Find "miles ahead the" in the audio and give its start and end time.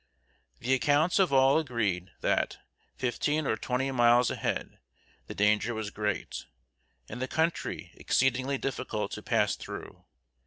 3.91-5.35